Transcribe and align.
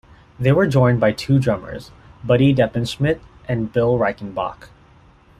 They 0.39 0.51
were 0.51 0.65
joined 0.65 0.99
by 0.99 1.11
two 1.11 1.37
drummers: 1.37 1.91
Buddy 2.23 2.55
Deppenschmidt 2.55 3.19
and 3.47 3.71
Bill 3.71 3.99
Reichenbach. 3.99 4.69